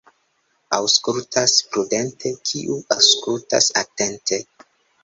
Aŭskultas 0.77 1.53
prudente, 1.75 2.35
kiu 2.51 2.79
aŭskultas 2.99 3.71
atente. 3.85 4.47